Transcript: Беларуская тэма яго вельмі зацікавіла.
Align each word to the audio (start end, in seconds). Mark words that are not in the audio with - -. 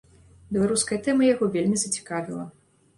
Беларуская 0.57 0.99
тэма 1.09 1.29
яго 1.33 1.53
вельмі 1.59 1.77
зацікавіла. 1.85 2.53